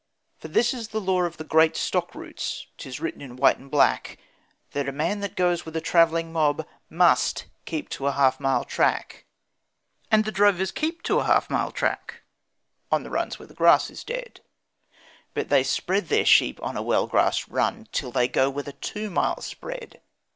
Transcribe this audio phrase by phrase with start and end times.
[0.39, 3.69] For this is the law of the Great Stock Routes, 'tis written in white and
[3.69, 4.17] black
[4.71, 9.25] The man that goes with a travelling mob must keep to a half mile track;
[10.09, 12.23] And the drovers keep to a half mile track
[12.91, 14.41] on the runs where the grass is dead,
[15.35, 18.73] But they spread their sheep on a well grassed run till they go with a
[18.73, 20.01] two mile spread.